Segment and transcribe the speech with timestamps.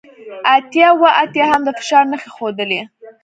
[0.55, 2.81] اتیا اوه اتیا هم د فشار نښې ښودلې